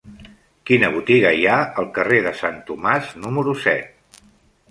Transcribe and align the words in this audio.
Quina 0.69 0.87
botiga 0.95 1.33
hi 1.39 1.43
ha 1.49 1.57
al 1.83 1.91
carrer 1.99 2.21
de 2.29 2.33
Sant 2.41 2.57
Tomàs 2.71 3.13
número 3.27 3.57
set? 3.67 4.21